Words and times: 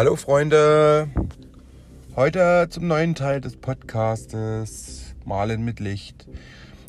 Hallo 0.00 0.16
Freunde, 0.16 1.10
heute 2.16 2.68
zum 2.70 2.86
neuen 2.86 3.14
Teil 3.14 3.42
des 3.42 3.58
Podcastes 3.58 5.14
Malen 5.26 5.62
mit 5.62 5.78
Licht. 5.78 6.26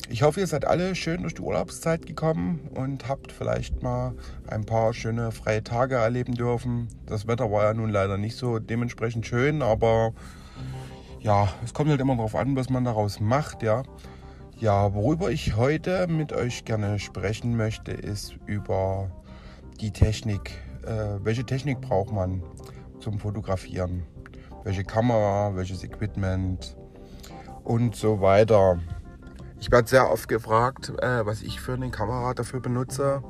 Ich 0.08 0.22
hoffe, 0.22 0.40
ihr 0.40 0.46
seid 0.46 0.64
alle 0.64 0.94
schön 0.94 1.20
durch 1.20 1.34
die 1.34 1.42
Urlaubszeit 1.42 2.06
gekommen 2.06 2.70
und 2.74 3.08
habt 3.08 3.30
vielleicht 3.30 3.82
mal 3.82 4.14
ein 4.46 4.64
paar 4.64 4.94
schöne 4.94 5.30
freie 5.30 5.62
Tage 5.62 5.96
erleben 5.96 6.36
dürfen. 6.36 6.88
Das 7.04 7.26
Wetter 7.26 7.52
war 7.52 7.64
ja 7.64 7.74
nun 7.74 7.90
leider 7.90 8.16
nicht 8.16 8.34
so 8.34 8.58
dementsprechend 8.58 9.26
schön, 9.26 9.60
aber 9.60 10.14
ja, 11.20 11.52
es 11.62 11.74
kommt 11.74 11.90
halt 11.90 12.00
immer 12.00 12.16
darauf 12.16 12.34
an, 12.34 12.56
was 12.56 12.70
man 12.70 12.86
daraus 12.86 13.20
macht, 13.20 13.62
ja. 13.62 13.82
Ja, 14.58 14.94
worüber 14.94 15.30
ich 15.30 15.54
heute 15.54 16.06
mit 16.06 16.32
euch 16.32 16.64
gerne 16.64 16.98
sprechen 16.98 17.58
möchte, 17.58 17.92
ist 17.92 18.38
über 18.46 19.10
die 19.82 19.90
Technik. 19.90 20.52
Äh, 20.86 21.22
welche 21.22 21.44
Technik 21.44 21.82
braucht 21.82 22.10
man 22.10 22.42
zum 23.02 23.18
Fotografieren? 23.18 24.04
Welche 24.64 24.84
Kamera, 24.84 25.56
welches 25.56 25.82
Equipment 25.82 26.76
und 27.64 27.96
so 27.96 28.20
weiter. 28.20 28.78
Ich 29.60 29.70
werde 29.70 29.88
sehr 29.88 30.10
oft 30.10 30.28
gefragt, 30.28 30.92
äh, 31.00 31.26
was 31.26 31.42
ich 31.42 31.60
für 31.60 31.74
eine 31.74 31.90
Kamera 31.90 32.34
dafür 32.34 32.60
benutze. 32.60 33.22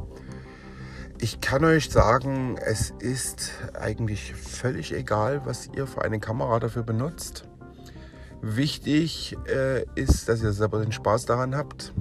Ich 1.18 1.40
kann 1.40 1.64
euch 1.64 1.90
sagen, 1.90 2.56
es 2.58 2.90
ist 2.98 3.52
eigentlich 3.78 4.34
völlig 4.34 4.94
egal, 4.94 5.42
was 5.44 5.68
ihr 5.74 5.86
für 5.86 6.02
eine 6.02 6.20
Kamera 6.20 6.58
dafür 6.58 6.82
benutzt. 6.82 7.48
Wichtig 8.40 9.36
äh, 9.46 9.84
ist, 9.94 10.28
dass 10.28 10.42
ihr 10.42 10.52
selber 10.52 10.80
den 10.80 10.92
Spaß 10.92 11.26
daran 11.26 11.54
habt. 11.54 11.92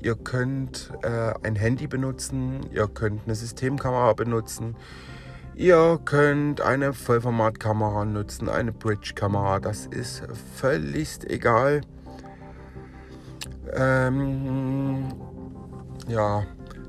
Ihr 0.00 0.14
könnt 0.14 0.92
äh, 1.02 1.34
ein 1.42 1.56
Handy 1.56 1.86
benutzen, 1.86 2.68
ihr 2.72 2.88
könnt 2.88 3.24
eine 3.24 3.34
Systemkamera 3.34 4.12
benutzen, 4.12 4.76
ihr 5.58 6.00
könnt 6.04 6.60
eine 6.60 6.94
Vollformatkamera 6.94 8.06
nutzen, 8.06 8.48
eine 8.48 8.72
Bridge-Kamera. 8.72 9.60
Das 9.60 9.86
ist 9.86 10.22
völlig 10.54 11.18
egal. 11.28 11.82
Ähm, 13.74 15.08
ja, 16.06 16.44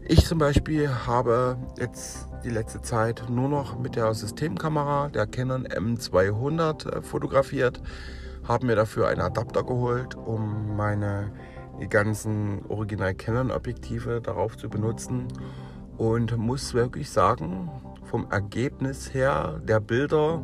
ich 0.07 0.25
zum 0.25 0.37
Beispiel 0.37 0.89
habe 0.89 1.57
jetzt 1.77 2.29
die 2.45 2.49
letzte 2.49 2.81
Zeit 2.81 3.23
nur 3.29 3.49
noch 3.49 3.77
mit 3.77 3.97
der 3.97 4.13
Systemkamera 4.13 5.09
der 5.09 5.27
Canon 5.27 5.67
M200 5.67 6.89
äh, 6.89 7.01
fotografiert 7.01 7.81
habe 8.49 8.65
mir 8.65 8.75
dafür 8.75 9.07
einen 9.07 9.21
Adapter 9.21 9.63
geholt, 9.63 10.15
um 10.15 10.75
meine 10.75 11.31
ganzen 11.89 12.65
Original 12.67 13.13
Canon 13.13 13.51
Objektive 13.51 14.21
darauf 14.21 14.57
zu 14.57 14.69
benutzen 14.69 15.27
und 15.97 16.35
muss 16.35 16.73
wirklich 16.73 17.11
sagen, 17.11 17.69
vom 18.09 18.27
Ergebnis 18.31 19.13
her 19.13 19.61
der 19.63 19.79
Bilder 19.79 20.41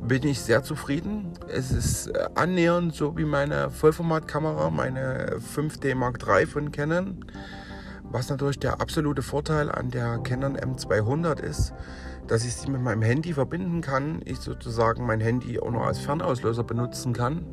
bin 0.00 0.22
ich 0.24 0.40
sehr 0.40 0.62
zufrieden. 0.62 1.32
Es 1.48 1.72
ist 1.72 2.08
äh, 2.08 2.28
annähernd 2.36 2.94
so 2.94 3.16
wie 3.16 3.24
meine 3.24 3.70
Vollformatkamera, 3.70 4.70
meine 4.70 5.38
5D 5.54 5.96
Mark 5.96 6.24
III 6.24 6.46
von 6.46 6.70
Canon. 6.70 7.24
Was 8.04 8.30
natürlich 8.30 8.60
der 8.60 8.80
absolute 8.80 9.22
Vorteil 9.22 9.70
an 9.70 9.90
der 9.90 10.18
Canon 10.18 10.56
M200 10.56 11.40
ist, 11.40 11.74
dass 12.26 12.44
ich 12.44 12.54
sie 12.54 12.70
mit 12.70 12.80
meinem 12.80 13.02
Handy 13.02 13.34
verbinden 13.34 13.80
kann. 13.80 14.22
Ich 14.24 14.38
sozusagen 14.38 15.04
mein 15.04 15.20
Handy 15.20 15.58
auch 15.58 15.70
noch 15.70 15.84
als 15.84 15.98
Fernauslöser 15.98 16.62
benutzen 16.62 17.12
kann. 17.12 17.44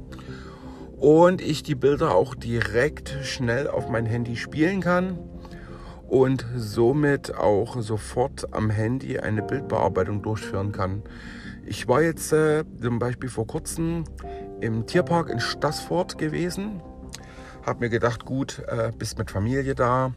Und 0.97 1.41
ich 1.41 1.63
die 1.63 1.75
Bilder 1.75 2.13
auch 2.13 2.35
direkt 2.35 3.17
schnell 3.23 3.67
auf 3.67 3.89
mein 3.89 4.05
Handy 4.05 4.37
spielen 4.37 4.81
kann. 4.81 5.17
Und 6.07 6.45
somit 6.55 7.35
auch 7.35 7.81
sofort 7.81 8.53
am 8.53 8.69
Handy 8.69 9.19
eine 9.19 9.41
Bildbearbeitung 9.41 10.21
durchführen 10.21 10.71
kann. 10.71 11.03
Ich 11.65 11.87
war 11.87 12.01
jetzt 12.01 12.31
äh, 12.31 12.63
zum 12.81 12.99
Beispiel 12.99 13.29
vor 13.29 13.47
kurzem 13.47 14.03
im 14.61 14.85
Tierpark 14.85 15.29
in 15.29 15.39
Stassfurt 15.39 16.17
gewesen. 16.17 16.81
Habe 17.65 17.79
mir 17.79 17.89
gedacht, 17.89 18.25
gut, 18.25 18.61
äh, 18.67 18.91
bist 18.97 19.17
mit 19.17 19.31
Familie 19.31 19.73
da 19.73 20.13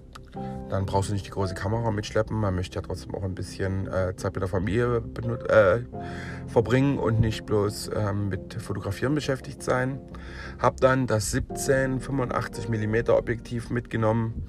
dann 0.68 0.86
brauchst 0.86 1.08
du 1.08 1.14
nicht 1.14 1.26
die 1.26 1.30
große 1.30 1.54
Kamera 1.54 1.90
mitschleppen. 1.90 2.36
Man 2.38 2.54
möchte 2.54 2.76
ja 2.76 2.82
trotzdem 2.82 3.14
auch 3.14 3.22
ein 3.22 3.34
bisschen 3.34 3.86
äh, 3.86 4.14
Zeit 4.16 4.34
mit 4.34 4.42
der 4.42 4.48
Familie 4.48 5.02
äh, 5.48 5.80
verbringen 6.46 6.98
und 6.98 7.20
nicht 7.20 7.46
bloß 7.46 7.90
ähm, 7.94 8.28
mit 8.28 8.54
Fotografieren 8.54 9.14
beschäftigt 9.14 9.62
sein. 9.62 9.98
Habe 10.58 10.76
dann 10.80 11.06
das 11.06 11.30
17 11.30 12.00
85 12.00 12.68
mm 12.68 13.10
Objektiv 13.10 13.70
mitgenommen 13.70 14.44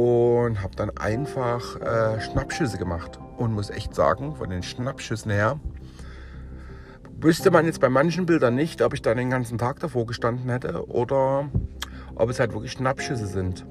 und 0.00 0.62
habe 0.62 0.74
dann 0.76 0.96
einfach 0.96 1.78
äh, 1.80 2.20
Schnappschüsse 2.20 2.78
gemacht. 2.78 3.18
Und 3.36 3.52
muss 3.52 3.68
echt 3.68 3.94
sagen, 3.94 4.34
von 4.36 4.48
den 4.48 4.62
Schnappschüssen 4.62 5.30
her, 5.30 5.60
wüsste 7.20 7.50
man 7.50 7.66
jetzt 7.66 7.80
bei 7.80 7.90
manchen 7.90 8.24
Bildern 8.24 8.54
nicht, 8.54 8.80
ob 8.80 8.94
ich 8.94 9.02
da 9.02 9.14
den 9.14 9.28
ganzen 9.28 9.58
Tag 9.58 9.80
davor 9.80 10.06
gestanden 10.06 10.48
hätte 10.48 10.88
oder 10.88 11.50
ob 12.14 12.30
es 12.30 12.40
halt 12.40 12.54
wirklich 12.54 12.72
Schnappschüsse 12.72 13.26
sind. 13.26 13.66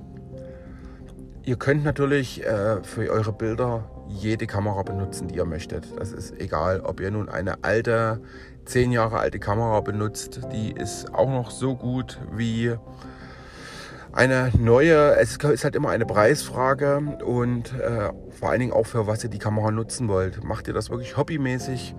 Ihr 1.44 1.56
könnt 1.56 1.84
natürlich 1.84 2.46
äh, 2.46 2.84
für 2.84 3.10
eure 3.10 3.34
Bilder 3.34 3.90
jede 4.08 4.46
Kamera 4.46 4.84
benutzen, 4.84 5.30
die 5.30 5.36
ihr 5.36 5.46
möchtet. 5.46 6.00
Das 6.00 6.12
ist 6.12 6.40
egal, 6.40 6.82
ob 6.82 7.00
ihr 7.00 7.10
nun 7.10 7.28
eine 7.28 7.64
alte, 7.64 8.22
zehn 8.66 8.92
Jahre 8.92 9.18
alte 9.18 9.40
Kamera 9.40 9.82
benutzt. 9.82 10.42
Die 10.52 10.72
ist 10.72 11.12
auch 11.14 11.30
noch 11.30 11.50
so 11.50 11.76
gut 11.76 12.20
wie 12.32 12.76
eine 14.12 14.52
neue. 14.58 15.16
Es 15.18 15.38
ist 15.38 15.64
halt 15.64 15.76
immer 15.76 15.90
eine 15.90 16.06
Preisfrage 16.06 16.98
und 17.26 17.74
äh, 17.80 18.12
vor 18.32 18.50
allen 18.50 18.60
Dingen 18.60 18.74
auch 18.74 18.86
für 18.86 19.08
was 19.08 19.24
ihr 19.24 19.30
die 19.30 19.40
Kamera 19.40 19.72
nutzen 19.72 20.08
wollt. 20.08 20.44
Macht 20.44 20.68
ihr 20.68 20.74
das 20.74 20.90
wirklich 20.90 21.18
hobbymäßig, 21.18 21.96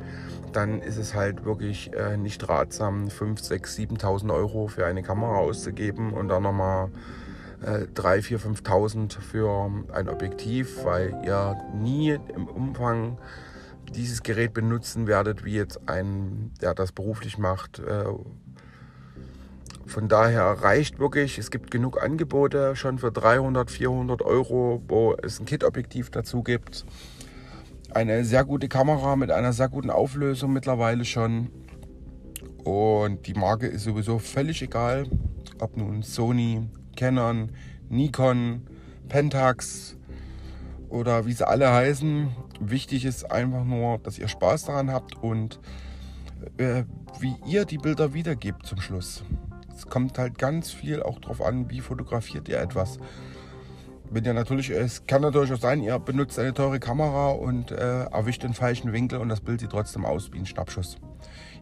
dann 0.53 0.81
ist 0.81 0.97
es 0.97 1.15
halt 1.15 1.44
wirklich 1.44 1.93
äh, 1.94 2.16
nicht 2.16 2.48
ratsam, 2.48 3.10
5, 3.10 3.41
6, 3.41 3.76
7.000 3.78 4.34
Euro 4.34 4.69
für 4.69 4.87
eine 4.87 5.03
Kamera 5.03 5.37
auszugeben 5.37 6.12
und 6.12 6.28
dann 6.28 6.43
nochmal 6.43 6.91
3, 7.94 8.22
4, 8.22 8.41
5.000 8.41 9.21
für 9.21 9.71
ein 9.92 10.09
Objektiv, 10.09 10.82
weil 10.84 11.15
ihr 11.25 11.59
nie 11.75 12.19
im 12.34 12.47
Umfang 12.47 13.19
dieses 13.94 14.22
Gerät 14.22 14.54
benutzen 14.54 15.06
werdet, 15.06 15.44
wie 15.44 15.56
jetzt 15.56 15.88
ein, 15.88 16.53
der 16.60 16.75
das 16.75 16.92
beruflich 16.92 17.38
macht. 17.38 17.81
Äh, 17.81 18.04
von 19.91 20.06
daher 20.06 20.45
reicht 20.45 21.01
wirklich, 21.01 21.37
es 21.39 21.51
gibt 21.51 21.73
genug 21.73 22.01
Angebote 22.01 22.77
schon 22.77 22.99
für 22.99 23.11
300, 23.11 23.71
400 23.71 24.23
Euro, 24.23 24.81
wo 24.87 25.17
es 25.21 25.41
ein 25.41 25.47
Kit-Objektiv 25.47 26.11
dazu 26.11 26.45
gibt. 26.45 26.87
Eine 27.93 28.25
sehr 28.25 28.45
gute 28.45 28.69
Kamera 28.69 29.17
mit 29.17 29.33
einer 29.33 29.53
sehr 29.53 29.69
guten 29.69 29.91
Auflösung 29.91 30.53
mittlerweile 30.53 31.05
schon. 31.05 31.51
Und 32.62 33.27
die 33.27 33.34
Marke 33.34 33.67
ist 33.67 33.83
sowieso 33.83 34.21
völlig 34.21 34.62
egal, 34.62 35.09
ob 35.59 35.77
nun 35.77 36.03
Sony, 36.03 36.69
Canon, 36.95 37.51
Nikon, 37.89 38.62
Pentax 39.09 39.97
oder 40.89 41.27
wie 41.27 41.33
sie 41.33 41.47
alle 41.47 41.72
heißen. 41.72 42.28
Wichtig 42.61 43.05
ist 43.05 43.28
einfach 43.31 43.65
nur, 43.65 43.99
dass 43.99 44.19
ihr 44.19 44.28
Spaß 44.28 44.67
daran 44.67 44.93
habt 44.93 45.17
und 45.21 45.59
äh, 46.59 46.84
wie 47.19 47.34
ihr 47.45 47.65
die 47.65 47.78
Bilder 47.78 48.15
wiedergebt 48.15 48.67
zum 48.67 48.81
Schluss. 48.81 49.25
Es 49.80 49.88
kommt 49.88 50.18
halt 50.18 50.36
ganz 50.36 50.70
viel 50.70 51.02
auch 51.02 51.18
darauf 51.20 51.41
an, 51.41 51.70
wie 51.70 51.80
fotografiert 51.80 52.50
ihr 52.50 52.60
etwas. 52.60 52.98
Wenn 54.10 54.26
ihr 54.26 54.34
natürlich, 54.34 54.68
es 54.68 55.06
kann 55.06 55.22
natürlich 55.22 55.54
auch 55.54 55.58
sein, 55.58 55.80
ihr 55.82 55.98
benutzt 55.98 56.38
eine 56.38 56.52
teure 56.52 56.78
Kamera 56.78 57.30
und 57.30 57.70
äh, 57.70 58.04
erwischt 58.04 58.42
den 58.42 58.52
falschen 58.52 58.92
Winkel 58.92 59.20
und 59.20 59.30
das 59.30 59.41
Bild 59.41 59.60
sieht 59.60 59.70
trotzdem 59.70 60.04
aus 60.04 60.34
wie 60.34 60.38
ein 60.38 60.44
Schnappschuss. 60.44 60.98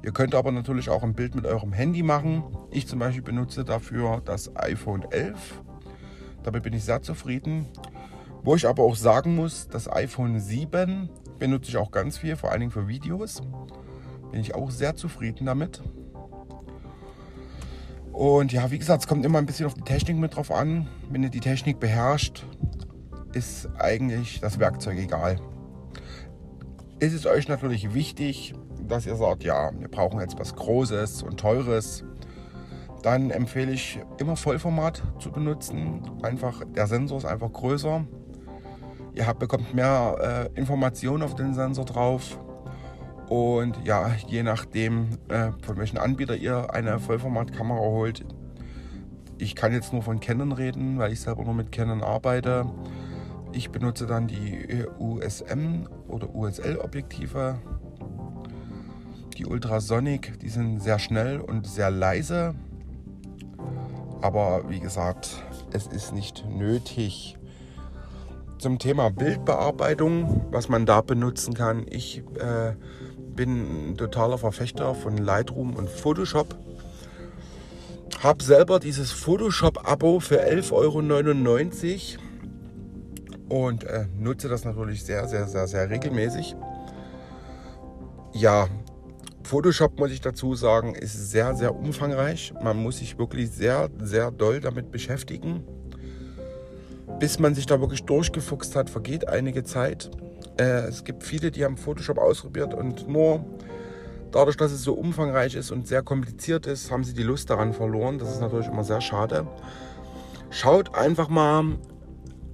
Ihr 0.02 0.10
könnt 0.10 0.34
aber 0.34 0.50
natürlich 0.50 0.88
auch 0.90 1.04
ein 1.04 1.14
Bild 1.14 1.36
mit 1.36 1.46
eurem 1.46 1.72
Handy 1.72 2.02
machen. 2.02 2.42
Ich 2.72 2.88
zum 2.88 2.98
Beispiel 2.98 3.22
benutze 3.22 3.64
dafür 3.64 4.20
das 4.24 4.56
iPhone 4.56 5.04
11. 5.12 5.62
Damit 6.42 6.64
bin 6.64 6.72
ich 6.72 6.82
sehr 6.82 7.00
zufrieden. 7.00 7.66
Wo 8.42 8.56
ich 8.56 8.66
aber 8.66 8.82
auch 8.82 8.97
sagen 8.97 9.36
muss, 9.36 9.68
das 9.68 9.88
iPhone 9.88 10.41
7 10.41 11.09
benutze 11.38 11.68
ich 11.68 11.76
auch 11.76 11.92
ganz 11.92 12.18
viel, 12.18 12.34
vor 12.34 12.50
allen 12.50 12.60
Dingen 12.60 12.72
für 12.72 12.88
Videos. 12.88 13.42
Bin 14.32 14.41
ich 14.41 14.56
auch 14.56 14.72
sehr 14.72 14.97
zufrieden 14.97 15.47
damit. 15.47 15.84
Und 18.18 18.53
ja, 18.53 18.68
wie 18.72 18.80
gesagt, 18.80 19.03
es 19.03 19.06
kommt 19.06 19.24
immer 19.24 19.38
ein 19.38 19.47
bisschen 19.47 19.66
auf 19.66 19.74
die 19.74 19.82
Technik 19.82 20.16
mit 20.16 20.34
drauf 20.34 20.50
an. 20.50 20.88
Wenn 21.09 21.22
ihr 21.22 21.28
die 21.28 21.38
Technik 21.38 21.78
beherrscht, 21.78 22.44
ist 23.32 23.68
eigentlich 23.78 24.41
das 24.41 24.59
Werkzeug 24.59 24.98
egal. 24.98 25.36
Ist 26.98 27.12
es 27.12 27.26
euch 27.26 27.47
natürlich 27.47 27.94
wichtig, 27.94 28.54
dass 28.88 29.06
ihr 29.06 29.15
sagt, 29.15 29.44
ja, 29.44 29.70
wir 29.78 29.86
brauchen 29.86 30.18
jetzt 30.18 30.36
was 30.36 30.56
Großes 30.56 31.22
und 31.22 31.38
Teures, 31.38 32.03
dann 33.04 33.30
empfehle 33.30 33.70
ich 33.70 34.00
immer 34.18 34.34
Vollformat 34.34 35.00
zu 35.21 35.30
benutzen. 35.30 36.03
Einfach, 36.24 36.64
der 36.74 36.88
Sensor 36.88 37.18
ist 37.18 37.24
einfach 37.24 37.53
größer. 37.53 38.04
Ihr 39.14 39.28
habt, 39.28 39.38
bekommt 39.38 39.74
mehr 39.74 40.50
äh, 40.56 40.59
Informationen 40.59 41.22
auf 41.22 41.36
den 41.36 41.54
Sensor 41.54 41.84
drauf. 41.84 42.41
Und 43.28 43.77
ja, 43.84 44.15
je 44.27 44.42
nachdem, 44.42 45.19
äh, 45.28 45.53
von 45.63 45.77
welchem 45.77 45.98
Anbieter 45.98 46.36
ihr 46.36 46.72
eine 46.72 46.98
Vollformatkamera 46.98 47.78
holt. 47.78 48.25
Ich 49.39 49.54
kann 49.54 49.72
jetzt 49.72 49.92
nur 49.92 50.03
von 50.03 50.19
Canon 50.21 50.53
reden, 50.53 50.98
weil 50.98 51.13
ich 51.13 51.21
selber 51.21 51.45
nur 51.45 51.54
mit 51.54 51.71
Canon 51.71 52.03
arbeite. 52.03 52.66
Ich 53.53 53.71
benutze 53.71 54.07
dann 54.07 54.27
die 54.27 54.84
USM 54.98 55.86
oder 56.09 56.34
USL 56.34 56.78
Objektive 56.78 57.59
die 59.39 59.47
Ultrasonic, 59.47 60.39
die 60.41 60.48
sind 60.48 60.83
sehr 60.83 60.98
schnell 60.98 61.41
und 61.41 61.66
sehr 61.66 61.91
leise. 61.91 62.54
Aber 64.21 64.69
wie 64.69 64.81
gesagt, 64.81 65.45
es 65.72 65.86
ist 65.86 66.13
nicht 66.13 66.45
nötig. 66.48 67.39
Zum 68.59 68.81
Thema 68.81 69.10
Bildbearbeitung, 69.10 70.47
was 70.51 70.69
man 70.69 70.84
da 70.84 71.01
benutzen 71.03 71.54
kann. 71.54 71.86
Ich 71.89 72.24
äh, 72.41 72.74
bin 73.38 73.90
ein 73.90 73.96
totaler 73.96 74.36
Verfechter 74.36 74.96
von 74.96 75.16
Lightroom 75.16 75.76
und 75.76 75.88
Photoshop. 75.88 76.56
Habe 78.20 78.42
selber 78.42 78.80
dieses 78.80 79.12
Photoshop-Abo 79.12 80.18
für 80.18 80.42
11,99 80.42 82.18
Euro 83.48 83.62
und 83.64 83.84
äh, 83.84 84.06
nutze 84.18 84.48
das 84.48 84.64
natürlich 84.64 85.04
sehr, 85.04 85.28
sehr, 85.28 85.46
sehr, 85.46 85.68
sehr 85.68 85.88
regelmäßig. 85.88 86.56
Ja, 88.32 88.66
Photoshop, 89.44 90.00
muss 90.00 90.10
ich 90.10 90.20
dazu 90.20 90.56
sagen, 90.56 90.96
ist 90.96 91.30
sehr, 91.30 91.54
sehr 91.54 91.76
umfangreich. 91.76 92.52
Man 92.60 92.76
muss 92.76 92.98
sich 92.98 93.18
wirklich 93.18 93.52
sehr, 93.52 93.88
sehr 94.02 94.32
doll 94.32 94.58
damit 94.58 94.90
beschäftigen. 94.90 95.62
Bis 97.20 97.38
man 97.38 97.54
sich 97.54 97.66
da 97.66 97.80
wirklich 97.80 98.02
durchgefuchst 98.02 98.74
hat, 98.74 98.90
vergeht 98.90 99.28
einige 99.28 99.62
Zeit. 99.62 100.10
Äh, 100.59 100.89
es 100.89 101.05
gibt 101.05 101.25
viele, 101.25 101.51
die 101.51 101.65
haben 101.65 101.77
Photoshop 101.77 102.19
ausprobiert 102.19 102.75
und 102.75 103.09
nur 103.09 103.45
dadurch, 104.31 104.57
dass 104.57 104.72
es 104.72 104.83
so 104.83 104.95
umfangreich 104.95 105.55
ist 105.55 105.71
und 105.71 105.87
sehr 105.87 106.03
kompliziert 106.03 106.66
ist, 106.66 106.91
haben 106.91 107.05
sie 107.05 107.15
die 107.15 107.22
Lust 107.22 107.51
daran 107.51 107.72
verloren. 107.72 108.19
Das 108.19 108.31
ist 108.31 108.41
natürlich 108.41 108.69
immer 108.69 108.84
sehr 108.84 109.01
schade. 109.01 109.47
Schaut 110.51 110.95
einfach 110.95 111.28
mal 111.28 111.78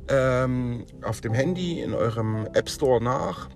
ähm, 0.09 0.85
auf 1.03 1.21
dem 1.21 1.33
Handy 1.33 1.81
in 1.81 1.95
eurem 1.95 2.47
App 2.53 2.69
Store 2.69 3.03
nach 3.03 3.49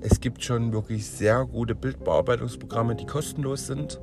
es 0.00 0.20
gibt 0.20 0.44
schon 0.44 0.72
wirklich 0.72 1.06
sehr 1.10 1.44
gute 1.44 1.74
Bildbearbeitungsprogramme, 1.74 2.94
die 2.94 3.06
kostenlos 3.06 3.66
sind. 3.66 4.00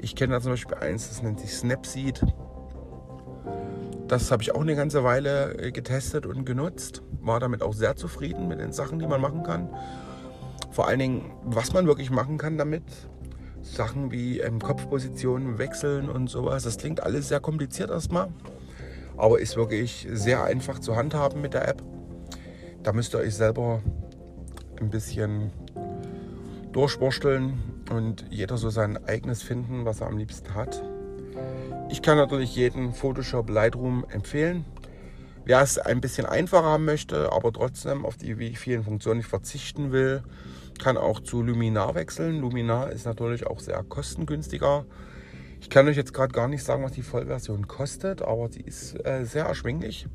Ich 0.00 0.16
kenne 0.16 0.34
da 0.34 0.40
zum 0.40 0.52
Beispiel 0.52 0.76
eins, 0.76 1.08
das 1.08 1.22
nennt 1.22 1.38
sich 1.40 1.54
Snapseed. 1.54 2.20
Das 4.14 4.30
habe 4.30 4.44
ich 4.44 4.54
auch 4.54 4.60
eine 4.60 4.76
ganze 4.76 5.02
Weile 5.02 5.58
äh, 5.58 5.72
getestet 5.72 6.24
und 6.24 6.44
genutzt. 6.44 7.02
War 7.20 7.40
damit 7.40 7.62
auch 7.62 7.72
sehr 7.72 7.96
zufrieden 7.96 8.46
mit 8.46 8.60
den 8.60 8.70
Sachen, 8.70 9.00
die 9.00 9.08
man 9.08 9.20
machen 9.20 9.42
kann. 9.42 9.68
Vor 10.70 10.86
allen 10.86 11.00
Dingen, 11.00 11.32
was 11.42 11.72
man 11.72 11.88
wirklich 11.88 12.12
machen 12.12 12.38
kann 12.38 12.56
damit. 12.56 12.84
Sachen 13.62 14.12
wie 14.12 14.38
ähm, 14.38 14.60
Kopfpositionen 14.60 15.58
wechseln 15.58 16.08
und 16.08 16.30
sowas. 16.30 16.62
Das 16.62 16.78
klingt 16.78 17.02
alles 17.02 17.26
sehr 17.26 17.40
kompliziert 17.40 17.90
erstmal. 17.90 18.28
Aber 19.16 19.40
ist 19.40 19.56
wirklich 19.56 20.06
sehr 20.12 20.44
einfach 20.44 20.78
zu 20.78 20.94
handhaben 20.94 21.40
mit 21.40 21.54
der 21.54 21.66
App. 21.66 21.82
Da 22.84 22.92
müsst 22.92 23.14
ihr 23.16 23.18
euch 23.18 23.34
selber 23.34 23.82
ein 24.80 24.90
bisschen 24.90 25.50
durchwursteln 26.70 27.58
und 27.90 28.26
jeder 28.30 28.58
so 28.58 28.70
sein 28.70 28.96
eigenes 29.08 29.42
finden, 29.42 29.84
was 29.84 30.02
er 30.02 30.06
am 30.06 30.18
liebsten 30.18 30.54
hat. 30.54 30.84
Ich 31.88 32.02
kann 32.02 32.16
natürlich 32.16 32.54
jeden 32.56 32.92
Photoshop 32.92 33.48
Lightroom 33.50 34.04
empfehlen. 34.08 34.64
Wer 35.44 35.60
es 35.60 35.78
ein 35.78 36.00
bisschen 36.00 36.26
einfacher 36.26 36.64
haben 36.64 36.84
möchte, 36.84 37.30
aber 37.32 37.52
trotzdem 37.52 38.04
auf 38.06 38.16
die 38.16 38.34
vielen 38.56 38.82
Funktionen 38.82 39.18
nicht 39.18 39.28
verzichten 39.28 39.92
will, 39.92 40.22
kann 40.82 40.96
auch 40.96 41.20
zu 41.20 41.42
Luminar 41.42 41.94
wechseln. 41.94 42.40
Luminar 42.40 42.90
ist 42.90 43.04
natürlich 43.04 43.46
auch 43.46 43.60
sehr 43.60 43.82
kostengünstiger. 43.82 44.86
Ich 45.60 45.70
kann 45.70 45.86
euch 45.86 45.96
jetzt 45.96 46.12
gerade 46.12 46.32
gar 46.32 46.48
nicht 46.48 46.64
sagen, 46.64 46.82
was 46.82 46.92
die 46.92 47.02
Vollversion 47.02 47.68
kostet, 47.68 48.22
aber 48.22 48.50
sie 48.50 48.62
ist 48.62 48.94
äh, 49.06 49.24
sehr 49.24 49.44
erschwinglich. 49.44 50.06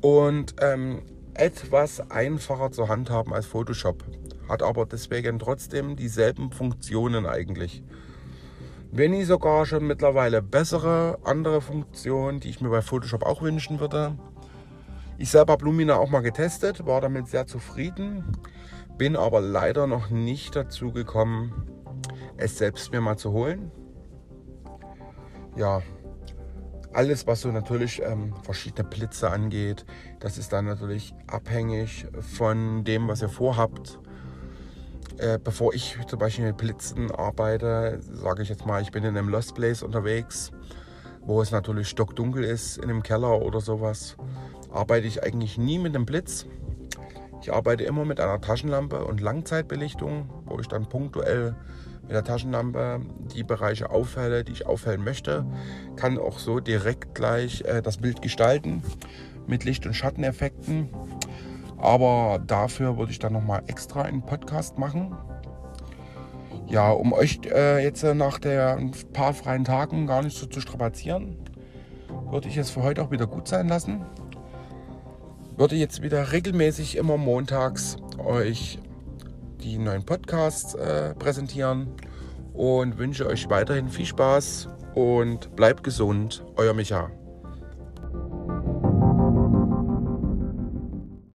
Und 0.00 0.54
ähm, 0.60 1.02
etwas 1.34 2.10
einfacher 2.10 2.70
zu 2.70 2.88
handhaben 2.88 3.32
als 3.32 3.46
Photoshop, 3.46 4.04
hat 4.48 4.62
aber 4.62 4.86
deswegen 4.86 5.38
trotzdem 5.38 5.96
dieselben 5.96 6.50
Funktionen 6.50 7.26
eigentlich. 7.26 7.82
Wenn 8.98 9.10
nicht 9.10 9.26
sogar 9.26 9.66
schon 9.66 9.86
mittlerweile 9.86 10.40
bessere 10.40 11.18
andere 11.22 11.60
Funktionen, 11.60 12.40
die 12.40 12.48
ich 12.48 12.62
mir 12.62 12.70
bei 12.70 12.80
Photoshop 12.80 13.24
auch 13.24 13.42
wünschen 13.42 13.78
würde. 13.78 14.16
Ich 15.18 15.30
selber 15.30 15.52
habe 15.52 15.66
Lumina 15.66 15.96
auch 15.96 16.08
mal 16.08 16.22
getestet, 16.22 16.86
war 16.86 17.02
damit 17.02 17.28
sehr 17.28 17.46
zufrieden, 17.46 18.24
bin 18.96 19.14
aber 19.14 19.42
leider 19.42 19.86
noch 19.86 20.08
nicht 20.08 20.56
dazu 20.56 20.92
gekommen, 20.92 21.52
es 22.38 22.56
selbst 22.56 22.90
mir 22.90 23.02
mal 23.02 23.18
zu 23.18 23.32
holen. 23.32 23.70
Ja, 25.56 25.82
alles, 26.94 27.26
was 27.26 27.42
so 27.42 27.52
natürlich 27.52 28.00
ähm, 28.00 28.32
verschiedene 28.44 28.88
Blitze 28.88 29.30
angeht, 29.30 29.84
das 30.20 30.38
ist 30.38 30.54
dann 30.54 30.64
natürlich 30.64 31.12
abhängig 31.26 32.06
von 32.34 32.82
dem, 32.84 33.08
was 33.08 33.20
ihr 33.20 33.28
vorhabt. 33.28 33.98
Äh, 35.18 35.38
bevor 35.42 35.72
ich 35.72 35.96
zum 36.08 36.18
Beispiel 36.18 36.44
mit 36.44 36.58
Blitzen 36.58 37.10
arbeite, 37.10 38.00
sage 38.00 38.42
ich 38.42 38.50
jetzt 38.50 38.66
mal, 38.66 38.82
ich 38.82 38.90
bin 38.90 39.02
in 39.02 39.16
einem 39.16 39.30
Lost 39.30 39.54
Place 39.54 39.82
unterwegs, 39.82 40.50
wo 41.22 41.40
es 41.40 41.50
natürlich 41.50 41.88
stockdunkel 41.88 42.44
ist, 42.44 42.76
in 42.76 42.84
einem 42.84 43.02
Keller 43.02 43.40
oder 43.40 43.60
sowas, 43.60 44.16
arbeite 44.70 45.06
ich 45.06 45.22
eigentlich 45.22 45.56
nie 45.56 45.78
mit 45.78 45.94
einem 45.94 46.04
Blitz. 46.04 46.46
Ich 47.40 47.52
arbeite 47.52 47.84
immer 47.84 48.04
mit 48.04 48.20
einer 48.20 48.40
Taschenlampe 48.40 49.04
und 49.04 49.20
Langzeitbelichtung, 49.20 50.28
wo 50.44 50.58
ich 50.58 50.68
dann 50.68 50.86
punktuell 50.88 51.54
mit 52.02 52.12
der 52.12 52.24
Taschenlampe 52.24 53.00
die 53.34 53.42
Bereiche 53.42 53.90
aufhelle, 53.90 54.44
die 54.44 54.52
ich 54.52 54.66
aufhellen 54.66 55.02
möchte. 55.02 55.46
Kann 55.96 56.18
auch 56.18 56.38
so 56.38 56.60
direkt 56.60 57.14
gleich 57.14 57.62
äh, 57.62 57.80
das 57.82 57.96
Bild 57.96 58.20
gestalten 58.20 58.82
mit 59.46 59.64
Licht- 59.64 59.86
und 59.86 59.94
Schatteneffekten. 59.94 60.88
Aber 61.78 62.40
dafür 62.44 62.96
würde 62.96 63.12
ich 63.12 63.18
dann 63.18 63.32
nochmal 63.32 63.62
extra 63.66 64.02
einen 64.02 64.22
Podcast 64.22 64.78
machen. 64.78 65.14
Ja, 66.68 66.90
um 66.90 67.12
euch 67.12 67.40
äh, 67.44 67.82
jetzt 67.82 68.02
nach 68.02 68.38
der 68.38 68.76
ein 68.76 68.90
paar 69.12 69.34
freien 69.34 69.64
Tagen 69.64 70.06
gar 70.06 70.22
nicht 70.22 70.36
so 70.36 70.46
zu 70.46 70.60
strapazieren, 70.60 71.36
würde 72.30 72.48
ich 72.48 72.56
es 72.56 72.70
für 72.70 72.82
heute 72.82 73.02
auch 73.02 73.10
wieder 73.10 73.26
gut 73.26 73.46
sein 73.46 73.68
lassen. 73.68 74.04
Würde 75.56 75.76
jetzt 75.76 76.02
wieder 76.02 76.32
regelmäßig 76.32 76.96
immer 76.96 77.16
montags 77.16 77.96
euch 78.18 78.78
die 79.62 79.78
neuen 79.78 80.04
Podcasts 80.04 80.74
äh, 80.74 81.14
präsentieren 81.14 81.88
und 82.52 82.98
wünsche 82.98 83.26
euch 83.26 83.48
weiterhin 83.48 83.88
viel 83.88 84.06
Spaß 84.06 84.68
und 84.94 85.54
bleibt 85.56 85.84
gesund. 85.84 86.44
Euer 86.56 86.74
Micha. 86.74 87.10